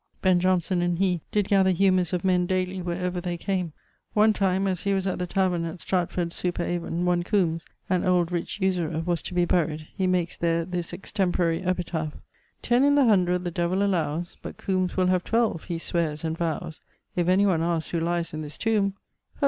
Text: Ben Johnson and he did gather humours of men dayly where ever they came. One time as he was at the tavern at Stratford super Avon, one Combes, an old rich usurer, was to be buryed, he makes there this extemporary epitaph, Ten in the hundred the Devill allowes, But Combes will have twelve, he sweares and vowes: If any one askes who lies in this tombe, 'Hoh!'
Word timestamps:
Ben 0.23 0.39
Johnson 0.39 0.81
and 0.81 0.97
he 0.97 1.21
did 1.31 1.47
gather 1.47 1.69
humours 1.69 2.11
of 2.11 2.23
men 2.23 2.47
dayly 2.47 2.81
where 2.81 2.99
ever 2.99 3.21
they 3.21 3.37
came. 3.37 3.71
One 4.15 4.33
time 4.33 4.65
as 4.65 4.81
he 4.81 4.95
was 4.95 5.05
at 5.05 5.19
the 5.19 5.27
tavern 5.27 5.63
at 5.63 5.79
Stratford 5.79 6.33
super 6.33 6.63
Avon, 6.63 7.05
one 7.05 7.21
Combes, 7.21 7.63
an 7.87 8.03
old 8.03 8.31
rich 8.31 8.59
usurer, 8.59 9.01
was 9.01 9.21
to 9.21 9.35
be 9.35 9.45
buryed, 9.45 9.85
he 9.95 10.07
makes 10.07 10.35
there 10.37 10.65
this 10.65 10.91
extemporary 10.91 11.61
epitaph, 11.61 12.13
Ten 12.63 12.83
in 12.83 12.95
the 12.95 13.05
hundred 13.05 13.43
the 13.43 13.51
Devill 13.51 13.83
allowes, 13.83 14.37
But 14.41 14.57
Combes 14.57 14.97
will 14.97 15.05
have 15.05 15.23
twelve, 15.23 15.65
he 15.65 15.77
sweares 15.77 16.23
and 16.23 16.35
vowes: 16.35 16.81
If 17.15 17.27
any 17.27 17.45
one 17.45 17.61
askes 17.61 17.89
who 17.91 17.99
lies 17.99 18.33
in 18.33 18.41
this 18.41 18.57
tombe, 18.57 18.95
'Hoh!' 18.95 18.99